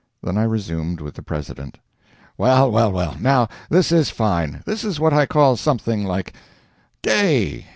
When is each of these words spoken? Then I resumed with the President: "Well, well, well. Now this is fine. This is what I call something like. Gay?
Then 0.23 0.35
I 0.35 0.45
resumed 0.45 0.99
with 0.99 1.13
the 1.13 1.21
President: 1.21 1.77
"Well, 2.35 2.71
well, 2.71 2.91
well. 2.91 3.15
Now 3.19 3.47
this 3.69 3.91
is 3.91 4.09
fine. 4.09 4.63
This 4.65 4.83
is 4.83 4.99
what 4.99 5.13
I 5.13 5.27
call 5.27 5.57
something 5.57 6.05
like. 6.05 6.33
Gay? 7.03 7.67